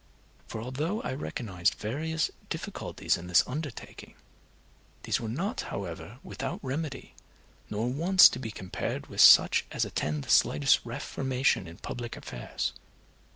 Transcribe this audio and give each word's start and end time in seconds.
For 0.47 0.59
although 0.63 1.03
I 1.03 1.13
recognized 1.13 1.75
various 1.75 2.31
difficulties 2.49 3.17
in 3.17 3.27
this 3.27 3.43
undertaking, 3.47 4.15
these 5.03 5.21
were 5.21 5.29
not, 5.29 5.61
however, 5.69 6.17
without 6.23 6.59
remedy, 6.63 7.13
nor 7.69 7.87
once 7.87 8.27
to 8.29 8.39
be 8.39 8.49
compared 8.49 9.05
with 9.11 9.21
such 9.21 9.63
as 9.71 9.85
attend 9.85 10.23
the 10.23 10.29
slightest 10.31 10.83
reformation 10.87 11.67
in 11.67 11.77
public 11.77 12.17
affairs. 12.17 12.73